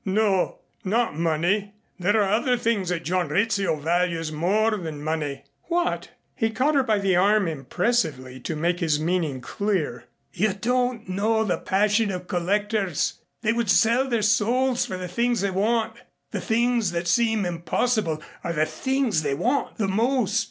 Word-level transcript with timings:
"No, 0.03 0.57
not 0.83 1.15
money. 1.15 1.75
There 1.99 2.19
are 2.23 2.33
other 2.33 2.57
things 2.57 2.89
that 2.89 3.03
John 3.03 3.27
Rizzio 3.29 3.75
values 3.79 4.31
more 4.31 4.71
than 4.75 5.03
money." 5.03 5.43
"What?" 5.65 6.09
He 6.33 6.49
caught 6.49 6.73
her 6.73 6.81
by 6.81 6.97
the 6.97 7.15
arm 7.15 7.47
impressively 7.47 8.39
to 8.39 8.55
make 8.55 8.79
his 8.79 8.99
meaning 8.99 9.41
clear. 9.41 10.05
"You 10.33 10.53
don't 10.53 11.07
know 11.07 11.43
the 11.43 11.59
passion 11.59 12.09
of 12.09 12.27
collectors. 12.27 13.21
They 13.43 13.53
would 13.53 13.69
sell 13.69 14.07
their 14.09 14.23
souls 14.23 14.87
for 14.87 14.97
the 14.97 15.07
things 15.07 15.41
they 15.41 15.51
want. 15.51 15.93
The 16.31 16.41
things 16.41 16.89
that 16.93 17.07
seem 17.07 17.45
impossible 17.45 18.23
are 18.43 18.53
the 18.53 18.65
things 18.65 19.21
they 19.21 19.35
want 19.35 19.77
the 19.77 19.87
most." 19.87 20.39